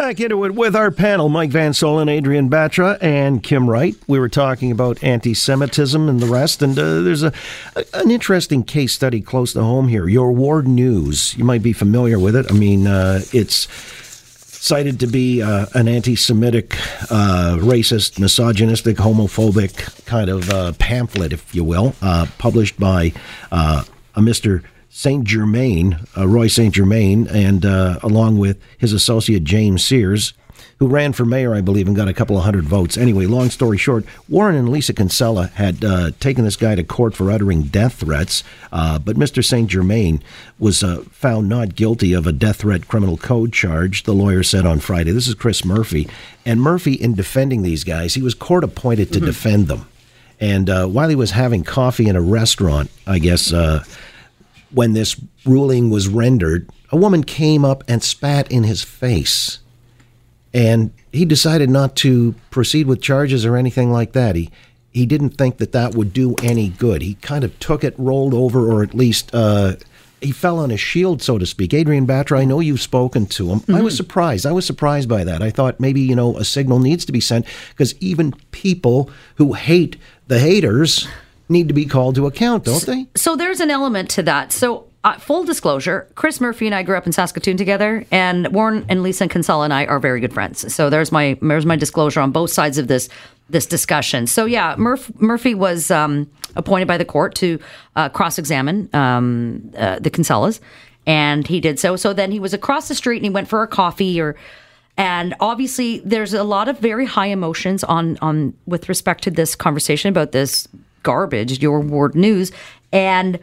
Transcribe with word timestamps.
Back 0.00 0.18
into 0.18 0.46
it 0.46 0.54
with 0.54 0.74
our 0.74 0.90
panel, 0.90 1.28
Mike 1.28 1.50
Van 1.50 1.72
Soelen, 1.72 2.08
Adrian 2.10 2.48
Batra, 2.48 2.96
and 3.02 3.42
Kim 3.42 3.68
Wright. 3.68 3.94
We 4.06 4.18
were 4.18 4.30
talking 4.30 4.72
about 4.72 5.04
anti-Semitism 5.04 6.08
and 6.08 6.20
the 6.20 6.26
rest, 6.26 6.62
and 6.62 6.72
uh, 6.78 7.02
there's 7.02 7.22
a, 7.22 7.34
a, 7.76 7.84
an 7.92 8.10
interesting 8.10 8.62
case 8.62 8.94
study 8.94 9.20
close 9.20 9.52
to 9.52 9.62
home 9.62 9.88
here. 9.88 10.08
Your 10.08 10.32
Ward 10.32 10.66
News, 10.66 11.36
you 11.36 11.44
might 11.44 11.62
be 11.62 11.74
familiar 11.74 12.18
with 12.18 12.34
it. 12.34 12.50
I 12.50 12.54
mean, 12.54 12.86
uh, 12.86 13.20
it's 13.34 13.68
cited 14.46 15.00
to 15.00 15.06
be 15.06 15.42
uh, 15.42 15.66
an 15.74 15.86
anti-Semitic, 15.86 16.76
uh, 17.10 17.58
racist, 17.60 18.18
misogynistic, 18.18 18.96
homophobic 18.96 20.06
kind 20.06 20.30
of 20.30 20.48
uh, 20.48 20.72
pamphlet, 20.78 21.34
if 21.34 21.54
you 21.54 21.62
will, 21.62 21.94
uh, 22.00 22.26
published 22.38 22.80
by 22.80 23.12
a 23.52 23.84
Mr. 24.16 24.62
St. 24.92 25.24
Germaine, 25.24 26.00
uh, 26.18 26.26
Roy 26.26 26.48
St. 26.48 26.74
Germaine, 26.74 27.28
and 27.28 27.64
uh, 27.64 28.00
along 28.02 28.38
with 28.38 28.60
his 28.76 28.92
associate 28.92 29.44
James 29.44 29.84
Sears, 29.84 30.34
who 30.80 30.88
ran 30.88 31.12
for 31.12 31.24
mayor, 31.24 31.54
I 31.54 31.60
believe, 31.60 31.86
and 31.86 31.94
got 31.94 32.08
a 32.08 32.14
couple 32.14 32.36
of 32.36 32.42
hundred 32.42 32.64
votes. 32.64 32.96
Anyway, 32.96 33.26
long 33.26 33.50
story 33.50 33.78
short, 33.78 34.04
Warren 34.28 34.56
and 34.56 34.68
Lisa 34.68 34.92
Kinsella 34.92 35.46
had 35.48 35.84
uh, 35.84 36.10
taken 36.18 36.44
this 36.44 36.56
guy 36.56 36.74
to 36.74 36.82
court 36.82 37.14
for 37.14 37.30
uttering 37.30 37.62
death 37.62 38.00
threats, 38.00 38.42
uh, 38.72 38.98
but 38.98 39.16
Mr. 39.16 39.44
St. 39.44 39.70
Germaine 39.70 40.22
was 40.58 40.82
uh, 40.82 41.04
found 41.12 41.48
not 41.48 41.76
guilty 41.76 42.12
of 42.12 42.26
a 42.26 42.32
death 42.32 42.56
threat 42.56 42.88
criminal 42.88 43.16
code 43.16 43.52
charge, 43.52 44.02
the 44.02 44.14
lawyer 44.14 44.42
said 44.42 44.66
on 44.66 44.80
Friday. 44.80 45.12
This 45.12 45.28
is 45.28 45.34
Chris 45.34 45.64
Murphy. 45.64 46.08
And 46.44 46.60
Murphy, 46.60 46.94
in 46.94 47.14
defending 47.14 47.62
these 47.62 47.84
guys, 47.84 48.14
he 48.14 48.22
was 48.22 48.34
court 48.34 48.64
appointed 48.64 49.12
to 49.12 49.18
mm-hmm. 49.18 49.26
defend 49.26 49.68
them. 49.68 49.86
And 50.40 50.70
uh, 50.70 50.86
while 50.86 51.10
he 51.10 51.14
was 51.14 51.32
having 51.32 51.62
coffee 51.62 52.08
in 52.08 52.16
a 52.16 52.22
restaurant, 52.22 52.90
I 53.06 53.18
guess 53.18 53.52
uh, 53.52 53.84
when 54.72 54.92
this 54.92 55.20
ruling 55.44 55.90
was 55.90 56.08
rendered, 56.08 56.68
a 56.90 56.96
woman 56.96 57.24
came 57.24 57.64
up 57.64 57.84
and 57.88 58.02
spat 58.02 58.50
in 58.50 58.64
his 58.64 58.82
face. 58.82 59.58
And 60.52 60.92
he 61.12 61.24
decided 61.24 61.70
not 61.70 61.96
to 61.96 62.34
proceed 62.50 62.86
with 62.86 63.00
charges 63.00 63.44
or 63.44 63.56
anything 63.56 63.92
like 63.92 64.12
that. 64.12 64.36
He 64.36 64.50
he 64.92 65.06
didn't 65.06 65.30
think 65.30 65.58
that 65.58 65.70
that 65.70 65.94
would 65.94 66.12
do 66.12 66.34
any 66.42 66.68
good. 66.68 67.00
He 67.02 67.14
kind 67.14 67.44
of 67.44 67.56
took 67.60 67.84
it, 67.84 67.94
rolled 67.96 68.34
over, 68.34 68.70
or 68.70 68.82
at 68.82 68.92
least 68.92 69.32
uh, 69.32 69.76
he 70.20 70.32
fell 70.32 70.58
on 70.58 70.70
a 70.70 70.76
shield, 70.76 71.22
so 71.22 71.38
to 71.38 71.46
speak. 71.46 71.72
Adrian 71.72 72.06
Batra, 72.06 72.40
I 72.40 72.44
know 72.44 72.60
you've 72.60 72.80
spoken 72.80 73.26
to 73.26 73.50
him. 73.50 73.60
Mm-hmm. 73.60 73.74
I 73.74 73.80
was 73.82 73.94
mm-hmm. 73.94 73.98
surprised. 73.98 74.46
I 74.46 74.52
was 74.52 74.66
surprised 74.66 75.08
by 75.08 75.24
that. 75.24 75.42
I 75.42 75.50
thought 75.50 75.80
maybe 75.80 76.00
you 76.00 76.14
know 76.14 76.36
a 76.36 76.44
signal 76.44 76.78
needs 76.78 77.04
to 77.04 77.12
be 77.12 77.20
sent 77.20 77.46
because 77.70 77.94
even 78.00 78.32
people 78.50 79.10
who 79.36 79.54
hate 79.54 79.96
the 80.26 80.38
haters 80.38 81.08
need 81.50 81.68
to 81.68 81.74
be 81.74 81.84
called 81.84 82.14
to 82.14 82.26
account, 82.26 82.64
don't 82.64 82.84
they? 82.86 83.06
So 83.16 83.36
there's 83.36 83.60
an 83.60 83.70
element 83.70 84.08
to 84.10 84.22
that. 84.22 84.52
So 84.52 84.86
uh, 85.02 85.18
full 85.18 85.44
disclosure, 85.44 86.06
Chris 86.14 86.40
Murphy 86.40 86.66
and 86.66 86.74
I 86.74 86.82
grew 86.82 86.96
up 86.96 87.06
in 87.06 87.12
Saskatoon 87.12 87.56
together, 87.56 88.04
and 88.10 88.48
Warren 88.48 88.84
and 88.88 89.02
Lisa 89.02 89.24
and 89.24 89.30
Kinsella 89.30 89.64
and 89.64 89.72
I 89.72 89.86
are 89.86 89.98
very 89.98 90.20
good 90.20 90.32
friends. 90.32 90.72
So 90.74 90.90
there's 90.90 91.10
my 91.10 91.38
there's 91.40 91.64
my 91.64 91.76
disclosure 91.76 92.20
on 92.20 92.32
both 92.32 92.50
sides 92.50 92.76
of 92.76 92.86
this 92.86 93.08
this 93.48 93.66
discussion. 93.66 94.26
So 94.26 94.44
yeah, 94.44 94.74
Murph, 94.76 95.10
Murphy 95.20 95.54
was 95.54 95.90
um, 95.90 96.30
appointed 96.54 96.86
by 96.86 96.98
the 96.98 97.04
court 97.04 97.34
to 97.36 97.58
uh, 97.96 98.08
cross-examine 98.10 98.90
um, 98.92 99.72
uh, 99.76 99.98
the 99.98 100.10
Kinsellas, 100.10 100.60
and 101.06 101.46
he 101.46 101.60
did 101.60 101.78
so. 101.78 101.96
So 101.96 102.12
then 102.12 102.30
he 102.30 102.38
was 102.38 102.54
across 102.54 102.88
the 102.88 102.94
street 102.94 103.16
and 103.16 103.24
he 103.24 103.30
went 103.30 103.48
for 103.48 103.62
a 103.62 103.68
coffee 103.68 104.20
or. 104.20 104.36
And 104.96 105.34
obviously, 105.40 106.00
there's 106.00 106.34
a 106.34 106.44
lot 106.44 106.68
of 106.68 106.78
very 106.78 107.06
high 107.06 107.28
emotions 107.28 107.82
on 107.84 108.18
on 108.20 108.52
with 108.66 108.86
respect 108.90 109.22
to 109.22 109.30
this 109.30 109.54
conversation 109.54 110.10
about 110.10 110.32
this 110.32 110.68
garbage, 111.02 111.60
your 111.62 111.80
ward 111.80 112.14
news. 112.14 112.52
And 112.92 113.38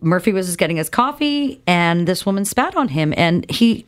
Murphy 0.00 0.32
was 0.32 0.46
just 0.46 0.58
getting 0.58 0.76
his 0.76 0.90
coffee, 0.90 1.60
and 1.66 2.06
this 2.06 2.26
woman 2.26 2.44
spat 2.44 2.76
on 2.76 2.88
him. 2.88 3.14
And 3.16 3.50
he, 3.50 3.86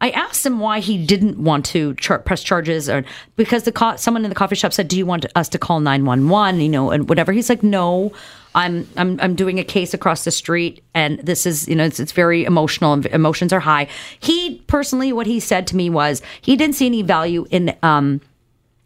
I 0.00 0.10
asked 0.10 0.44
him 0.44 0.60
why 0.60 0.80
he 0.80 1.04
didn't 1.04 1.38
want 1.42 1.64
to 1.66 1.94
char- 1.94 2.18
press 2.18 2.42
charges, 2.42 2.88
or 2.90 3.04
because 3.36 3.62
the 3.62 3.72
co- 3.72 3.96
someone 3.96 4.24
in 4.24 4.28
the 4.28 4.34
coffee 4.34 4.54
shop 4.56 4.72
said, 4.72 4.88
"Do 4.88 4.98
you 4.98 5.06
want 5.06 5.24
us 5.34 5.48
to 5.50 5.58
call 5.58 5.80
nine 5.80 6.04
one 6.04 6.28
one?" 6.28 6.60
You 6.60 6.68
know, 6.68 6.90
and 6.90 7.08
whatever. 7.08 7.32
He's 7.32 7.48
like, 7.48 7.62
"No." 7.62 8.12
I'm 8.52 8.88
I'm 8.96 9.20
I'm 9.20 9.36
doing 9.36 9.60
a 9.60 9.64
case 9.64 9.94
across 9.94 10.24
the 10.24 10.32
street, 10.32 10.82
and 10.92 11.20
this 11.20 11.46
is 11.46 11.68
you 11.68 11.76
know 11.76 11.84
it's, 11.84 12.00
it's 12.00 12.10
very 12.10 12.44
emotional. 12.44 12.92
and 12.92 13.06
Emotions 13.06 13.52
are 13.52 13.60
high. 13.60 13.86
He 14.18 14.56
personally, 14.66 15.12
what 15.12 15.28
he 15.28 15.38
said 15.38 15.68
to 15.68 15.76
me 15.76 15.88
was 15.88 16.20
he 16.40 16.56
didn't 16.56 16.74
see 16.74 16.86
any 16.86 17.02
value 17.02 17.46
in 17.50 17.76
um, 17.84 18.20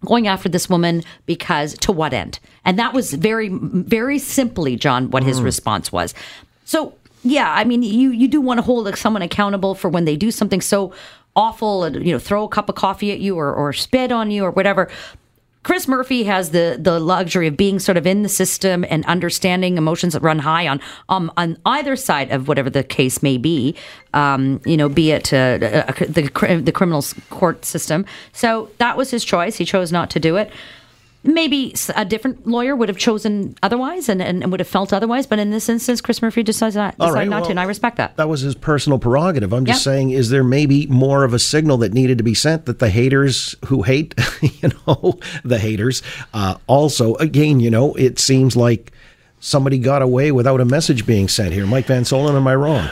going 0.04 0.28
after 0.28 0.48
this 0.48 0.69
woman 0.69 1.03
because 1.26 1.76
to 1.78 1.92
what 1.92 2.12
end? 2.12 2.38
And 2.65 2.78
that 2.78 2.92
was 2.92 3.12
very, 3.12 3.48
very 3.50 4.19
simply, 4.19 4.76
John, 4.76 5.10
what 5.10 5.22
his 5.22 5.41
mm. 5.41 5.44
response 5.44 5.92
was. 5.92 6.15
So, 6.65 6.94
yeah, 7.22 7.53
I 7.53 7.65
mean, 7.65 7.82
you 7.82 8.10
you 8.10 8.28
do 8.28 8.41
want 8.41 8.59
to 8.59 8.62
hold 8.62 8.97
someone 8.97 9.22
accountable 9.22 9.75
for 9.75 9.88
when 9.88 10.04
they 10.04 10.16
do 10.16 10.31
something 10.31 10.60
so 10.60 10.93
awful 11.37 11.84
and 11.84 12.04
you 12.06 12.12
know 12.12 12.19
throw 12.19 12.44
a 12.44 12.48
cup 12.48 12.69
of 12.69 12.75
coffee 12.75 13.10
at 13.12 13.20
you 13.20 13.37
or, 13.37 13.53
or 13.53 13.72
spit 13.72 14.12
on 14.12 14.31
you 14.31 14.44
or 14.44 14.50
whatever 14.50 14.88
Chris 15.64 15.88
Murphy 15.88 16.22
has 16.25 16.50
the 16.50 16.78
the 16.80 17.00
luxury 17.00 17.48
of 17.48 17.56
being 17.56 17.78
sort 17.78 17.97
of 17.97 18.06
in 18.06 18.22
the 18.22 18.28
system 18.28 18.84
and 18.88 19.04
understanding 19.06 19.76
emotions 19.76 20.12
that 20.12 20.20
run 20.20 20.38
high 20.38 20.69
on 20.69 20.80
um, 21.08 21.32
on 21.36 21.58
either 21.66 21.97
side 21.97 22.30
of 22.30 22.47
whatever 22.47 22.70
the 22.70 22.84
case 22.84 23.22
may 23.22 23.36
be. 23.38 23.75
Um, 24.12 24.60
you 24.64 24.76
know, 24.76 24.88
be 24.88 25.10
it 25.10 25.32
uh, 25.32 25.36
uh, 25.36 25.92
the 26.06 26.62
the 26.62 26.72
criminal 26.72 27.02
court 27.30 27.64
system. 27.64 28.06
So 28.32 28.70
that 28.78 28.97
was 28.97 29.10
his 29.10 29.25
choice. 29.25 29.56
He 29.56 29.64
chose 29.64 29.91
not 29.91 30.10
to 30.10 30.20
do 30.20 30.36
it 30.36 30.52
maybe 31.25 31.75
a 31.97 32.05
different 32.05 32.47
lawyer 32.47 32.77
would 32.77 32.89
have 32.89 32.99
chosen 32.99 33.57
otherwise 33.62 34.09
and, 34.09 34.23
and, 34.23 34.43
and, 34.43 34.51
would 34.53 34.61
have 34.61 34.69
felt 34.69 34.93
otherwise. 34.93 35.27
But 35.27 35.39
in 35.39 35.51
this 35.51 35.69
instance, 35.69 36.01
Chris 36.01 36.21
Murphy 36.21 36.43
decides 36.43 36.77
not, 36.77 36.97
decided 36.97 37.15
right, 37.15 37.29
not 37.29 37.37
well, 37.37 37.45
to, 37.47 37.51
and 37.51 37.61
I 37.61 37.65
respect 37.65 37.97
that. 37.97 38.17
That 38.17 38.29
was 38.29 38.43
his 38.43 38.55
personal 38.55 38.99
prerogative. 38.99 39.53
I'm 39.53 39.65
just 39.65 39.81
yep. 39.81 39.95
saying, 39.95 40.11
is 40.11 40.31
there 40.31 40.45
maybe 40.45 40.87
more 40.87 41.25
of 41.25 41.33
a 41.33 41.39
signal 41.39 41.79
that 41.79 41.95
needed 41.95 42.19
to 42.19 42.25
be 42.25 42.35
sent 42.35 42.67
that 42.67 42.79
the 42.79 42.91
haters 42.91 43.57
who 43.67 43.83
hate, 43.83 44.15
you 44.43 44.71
know, 44.87 45.19
the 45.45 45.59
haters, 45.59 46.03
uh, 46.35 46.57
also, 46.67 47.15
again, 47.17 47.59
you 47.59 47.71
know, 47.71 47.95
it 47.95 48.19
seems 48.19 48.55
like 48.55 48.93
somebody 49.41 49.79
got 49.79 50.03
away 50.03 50.31
without 50.31 50.61
a 50.61 50.65
message 50.65 51.06
being 51.06 51.29
sent 51.29 51.53
here. 51.53 51.67
Mike 51.67 51.87
Van 51.87 52.03
Soelen, 52.03 52.37
am 52.37 52.47
I 52.47 52.55
wrong? 52.55 52.89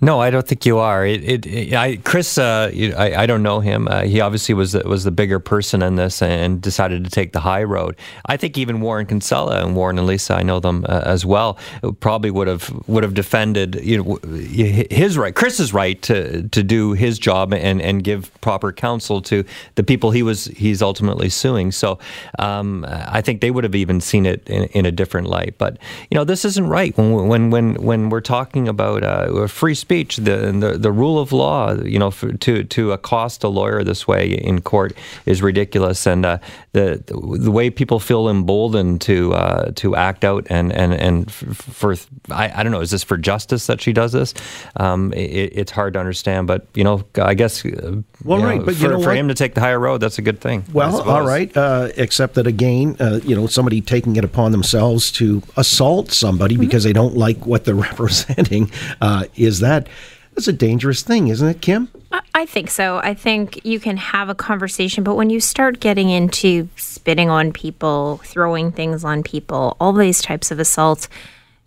No, 0.00 0.20
I 0.20 0.30
don't 0.30 0.46
think 0.46 0.64
you 0.64 0.78
are. 0.78 1.04
It, 1.04 1.24
it, 1.24 1.46
it 1.46 1.74
I, 1.74 1.96
Chris, 1.96 2.38
uh, 2.38 2.70
I, 2.96 3.14
I 3.14 3.26
don't 3.26 3.42
know 3.42 3.58
him. 3.58 3.88
Uh, 3.88 4.02
he 4.02 4.20
obviously 4.20 4.54
was 4.54 4.74
was 4.74 5.02
the 5.02 5.10
bigger 5.10 5.40
person 5.40 5.82
in 5.82 5.96
this 5.96 6.22
and 6.22 6.62
decided 6.62 7.02
to 7.04 7.10
take 7.10 7.32
the 7.32 7.40
high 7.40 7.64
road. 7.64 7.96
I 8.26 8.36
think 8.36 8.56
even 8.56 8.80
Warren 8.80 9.06
Kinsella 9.06 9.64
and 9.64 9.74
Warren 9.74 9.98
and 9.98 10.06
Lisa, 10.06 10.34
I 10.34 10.44
know 10.44 10.60
them 10.60 10.86
uh, 10.88 11.02
as 11.04 11.26
well, 11.26 11.58
probably 11.98 12.30
would 12.30 12.46
have 12.46 12.72
would 12.86 13.02
have 13.02 13.14
defended 13.14 13.80
you 13.82 14.04
know 14.04 14.18
his 14.24 15.18
right, 15.18 15.34
Chris's 15.34 15.72
right 15.72 16.00
to 16.02 16.48
to 16.48 16.62
do 16.62 16.92
his 16.92 17.18
job 17.18 17.52
and 17.52 17.82
and 17.82 18.04
give 18.04 18.32
proper 18.40 18.72
counsel 18.72 19.20
to 19.22 19.44
the 19.74 19.82
people 19.82 20.12
he 20.12 20.22
was 20.22 20.44
he's 20.44 20.80
ultimately 20.80 21.28
suing. 21.28 21.72
So 21.72 21.98
um, 22.38 22.86
I 22.88 23.20
think 23.20 23.40
they 23.40 23.50
would 23.50 23.64
have 23.64 23.74
even 23.74 24.00
seen 24.00 24.26
it 24.26 24.48
in, 24.48 24.64
in, 24.66 24.86
a 24.86 24.92
different 24.92 25.26
light. 25.26 25.56
But 25.58 25.78
you 26.08 26.14
know, 26.14 26.24
this 26.24 26.44
isn't 26.44 26.68
right 26.68 26.96
when 26.96 27.26
when 27.26 27.50
when 27.50 27.74
when 27.74 28.10
we're 28.10 28.20
talking 28.20 28.68
about 28.68 29.02
uh, 29.02 29.48
free 29.48 29.74
speech 29.74 29.87
speech, 29.88 30.18
the, 30.18 30.52
the, 30.52 30.76
the 30.76 30.92
rule 30.92 31.18
of 31.18 31.32
law, 31.32 31.72
you 31.72 31.98
know, 31.98 32.10
for, 32.10 32.30
to 32.30 32.62
to 32.64 32.92
accost 32.92 33.42
a 33.42 33.48
lawyer 33.48 33.82
this 33.82 34.06
way 34.06 34.32
in 34.32 34.60
court 34.60 34.92
is 35.24 35.40
ridiculous, 35.40 36.06
and 36.06 36.26
uh, 36.26 36.36
the 36.72 37.02
the 37.06 37.50
way 37.50 37.70
people 37.70 37.98
feel 37.98 38.28
emboldened 38.28 39.00
to 39.00 39.32
uh, 39.32 39.70
to 39.76 39.96
act 39.96 40.24
out 40.24 40.46
and 40.50 40.70
and 40.74 40.92
and 40.92 41.32
for 41.32 41.96
I, 42.30 42.52
I 42.56 42.62
don't 42.62 42.70
know, 42.70 42.82
is 42.82 42.90
this 42.90 43.02
for 43.02 43.16
justice 43.16 43.66
that 43.66 43.80
she 43.80 43.94
does 43.94 44.12
this? 44.12 44.34
Um, 44.76 45.14
it, 45.14 45.52
it's 45.56 45.72
hard 45.72 45.94
to 45.94 46.00
understand, 46.00 46.46
but 46.46 46.66
you 46.74 46.84
know, 46.84 47.02
I 47.16 47.32
guess 47.32 47.64
uh, 47.64 48.02
well, 48.22 48.42
right, 48.42 48.58
know, 48.58 48.66
but 48.66 48.74
for, 48.74 48.82
you 48.82 48.88
know 48.88 49.02
for 49.02 49.14
him 49.14 49.28
to 49.28 49.34
take 49.34 49.54
the 49.54 49.62
higher 49.62 49.80
road, 49.80 50.02
that's 50.02 50.18
a 50.18 50.22
good 50.22 50.38
thing. 50.38 50.64
Well, 50.70 51.00
all 51.00 51.26
right, 51.26 51.54
uh, 51.56 51.88
except 51.96 52.34
that 52.34 52.46
again, 52.46 52.96
uh, 53.00 53.20
you 53.24 53.34
know, 53.34 53.46
somebody 53.46 53.80
taking 53.80 54.16
it 54.16 54.24
upon 54.24 54.52
themselves 54.52 55.10
to 55.12 55.42
assault 55.56 56.12
somebody 56.12 56.56
mm-hmm. 56.56 56.64
because 56.64 56.84
they 56.84 56.92
don't 56.92 57.16
like 57.16 57.46
what 57.46 57.64
they're 57.64 57.74
representing 57.90 58.70
uh, 59.00 59.24
is 59.34 59.60
that 59.60 59.77
that 59.78 59.88
that's 60.34 60.46
a 60.46 60.52
dangerous 60.52 61.02
thing, 61.02 61.28
isn't 61.28 61.48
it, 61.48 61.60
Kim? 61.60 61.88
I 62.32 62.46
think 62.46 62.70
so. 62.70 62.98
I 62.98 63.12
think 63.12 63.64
you 63.64 63.80
can 63.80 63.96
have 63.96 64.28
a 64.28 64.34
conversation, 64.34 65.02
but 65.02 65.16
when 65.16 65.30
you 65.30 65.40
start 65.40 65.80
getting 65.80 66.10
into 66.10 66.68
spitting 66.76 67.28
on 67.28 67.52
people, 67.52 68.18
throwing 68.24 68.70
things 68.70 69.02
on 69.02 69.24
people, 69.24 69.76
all 69.80 69.92
these 69.92 70.22
types 70.22 70.52
of 70.52 70.60
assaults, 70.60 71.08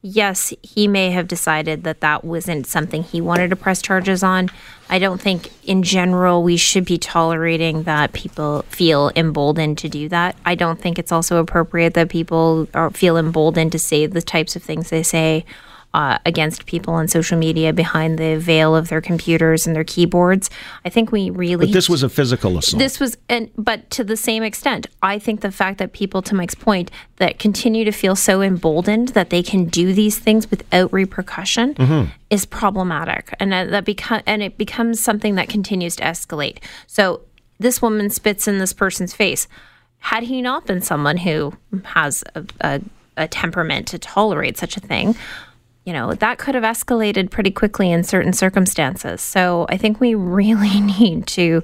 yes, 0.02 0.54
he 0.64 0.88
may 0.88 1.12
have 1.12 1.28
decided 1.28 1.84
that 1.84 2.00
that 2.00 2.24
wasn't 2.24 2.66
something 2.66 3.04
he 3.04 3.20
wanted 3.20 3.50
to 3.50 3.58
press 3.58 3.82
charges 3.82 4.24
on. 4.24 4.50
I 4.90 5.00
don't 5.00 5.20
think, 5.20 5.50
in 5.68 5.84
general, 5.84 6.42
we 6.42 6.56
should 6.56 6.86
be 6.86 6.98
tolerating 6.98 7.84
that 7.84 8.14
people 8.14 8.62
feel 8.70 9.12
emboldened 9.18 9.80
to 9.80 9.90
do 9.90 10.08
that. 10.10 10.38
I 10.46 10.56
don't 10.56 10.80
think 10.80 10.98
it's 10.98 11.12
also 11.12 11.38
appropriate 11.38 11.94
that 11.96 12.10
people 12.10 12.70
are, 12.74 12.90
feel 12.90 13.18
emboldened 13.18 13.74
to 13.74 13.80
say 13.80 14.06
the 14.06 14.22
types 14.22 14.56
of 14.56 14.64
things 14.64 14.90
they 14.90 15.04
say 15.04 15.46
uh, 15.94 16.18
against 16.26 16.66
people 16.66 16.94
on 16.94 17.08
social 17.08 17.38
media 17.38 17.74
behind 17.74 18.18
the 18.18 18.38
veil 18.38 18.76
of 18.76 18.88
their 18.88 19.02
computers 19.02 19.68
and 19.68 19.76
their 19.76 19.84
keyboards. 19.84 20.50
I 20.86 20.90
think 20.90 21.12
we 21.12 21.30
really. 21.30 21.66
But 21.68 21.74
this 21.74 21.90
was 21.90 22.02
a 22.04 22.10
physical 22.10 22.58
assault. 22.58 22.80
This 22.80 23.00
was, 23.00 23.18
and 23.28 23.50
but 23.58 23.90
to 23.92 24.04
the 24.04 24.16
same 24.16 24.44
extent, 24.44 24.88
I 25.04 25.20
think 25.20 25.42
the 25.42 25.52
fact 25.52 25.80
that 25.80 25.92
people, 25.92 26.22
to 26.22 26.36
Mike's 26.36 26.56
point, 26.56 26.92
that 27.18 27.40
continue 27.40 27.84
to 27.86 27.92
feel 27.92 28.16
so 28.16 28.42
emboldened 28.42 29.10
that 29.10 29.30
they 29.30 29.44
can 29.44 29.66
do 29.66 29.94
these 29.94 30.18
things 30.18 30.50
without 30.50 30.92
repercussion 30.94 31.76
Mm-hmm. 31.76 32.10
is 32.30 32.46
problematic, 32.46 33.34
and 33.40 33.52
that, 33.52 33.72
that 33.72 33.86
become 33.86 34.22
and 34.26 34.42
it 34.42 34.58
becomes 34.58 35.00
something 35.00 35.36
that 35.36 35.50
continues 35.50 35.96
to 35.98 36.04
escalate. 36.04 36.58
So 36.88 37.22
this 37.60 37.82
woman 37.82 38.10
spits 38.10 38.48
in 38.48 38.58
this 38.60 38.74
person's 38.74 39.14
face. 39.14 39.48
Had 40.00 40.24
he 40.24 40.42
not 40.42 40.66
been 40.66 40.82
someone 40.82 41.18
who 41.18 41.54
has 41.84 42.24
a, 42.34 42.44
a, 42.62 42.82
a 43.18 43.28
temperament 43.28 43.88
to 43.90 44.00
tolerate 44.00 44.58
such 44.58 44.76
a 44.78 44.80
thing, 44.80 45.16
you 45.86 45.94
know, 45.94 46.14
that 46.14 46.38
could 46.38 46.56
have 46.56 46.64
escalated 46.64 47.32
pretty 47.32 47.52
quickly 47.52 47.92
in 47.92 48.04
certain 48.04 48.34
circumstances. 48.34 49.22
So 49.22 49.66
I 49.70 49.78
think 49.78 50.00
we 50.00 50.16
really 50.16 50.80
need 51.00 51.28
to 51.28 51.64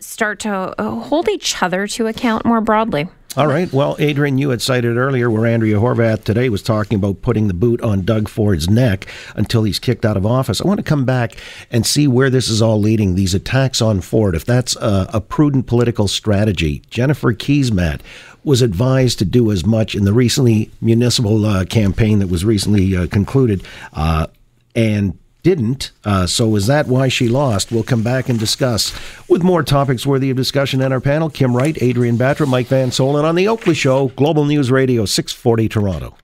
start 0.00 0.40
to 0.40 0.74
uh, 0.80 0.90
hold 0.90 1.28
each 1.28 1.62
other 1.62 1.86
to 1.86 2.06
account 2.06 2.44
more 2.44 2.60
broadly. 2.60 3.08
All 3.36 3.46
right. 3.46 3.70
Well, 3.70 3.94
Adrian, 3.98 4.38
you 4.38 4.48
had 4.48 4.62
cited 4.62 4.96
earlier 4.96 5.30
where 5.30 5.46
Andrea 5.46 5.76
Horwath 5.76 6.24
today 6.24 6.48
was 6.48 6.62
talking 6.62 6.96
about 6.96 7.20
putting 7.20 7.46
the 7.46 7.54
boot 7.54 7.80
on 7.82 8.02
Doug 8.02 8.26
Ford's 8.26 8.70
neck 8.70 9.06
until 9.36 9.64
he's 9.64 9.78
kicked 9.78 10.06
out 10.06 10.16
of 10.16 10.24
office. 10.24 10.62
I 10.62 10.66
want 10.66 10.78
to 10.78 10.84
come 10.84 11.04
back 11.04 11.34
and 11.70 11.84
see 11.86 12.08
where 12.08 12.30
this 12.30 12.48
is 12.48 12.62
all 12.62 12.80
leading, 12.80 13.14
these 13.14 13.34
attacks 13.34 13.82
on 13.82 14.00
Ford, 14.00 14.34
if 14.34 14.46
that's 14.46 14.76
a, 14.76 15.10
a 15.12 15.20
prudent 15.20 15.66
political 15.66 16.08
strategy. 16.08 16.82
Jennifer 16.88 17.34
Keesmaat 17.34 18.00
was 18.44 18.62
advised 18.62 19.18
to 19.18 19.26
do 19.26 19.52
as 19.52 19.64
much 19.64 19.94
in 19.94 20.04
the 20.04 20.14
recently 20.14 20.70
municipal 20.80 21.44
uh, 21.44 21.66
campaign 21.66 22.20
that 22.20 22.28
was 22.28 22.46
recently 22.46 22.96
uh, 22.96 23.06
concluded. 23.08 23.62
Uh, 23.92 24.26
and 24.74 25.18
didn't. 25.48 25.92
Uh, 26.04 26.26
so 26.26 26.56
is 26.56 26.66
that 26.66 26.88
why 26.88 27.08
she 27.08 27.26
lost? 27.26 27.72
We'll 27.72 27.82
come 27.82 28.02
back 28.02 28.28
and 28.28 28.38
discuss 28.38 28.92
with 29.30 29.42
more 29.42 29.62
topics 29.62 30.04
worthy 30.04 30.28
of 30.28 30.36
discussion 30.36 30.82
in 30.82 30.92
our 30.92 31.00
panel. 31.00 31.30
Kim 31.30 31.56
Wright, 31.56 31.82
Adrian 31.82 32.18
Batra, 32.18 32.46
Mike 32.46 32.66
Van 32.66 32.90
Soelen 32.90 33.24
on 33.24 33.34
the 33.34 33.48
Oakley 33.48 33.72
Show, 33.72 34.08
Global 34.08 34.44
News 34.44 34.70
Radio, 34.70 35.06
640 35.06 35.70
Toronto. 35.70 36.18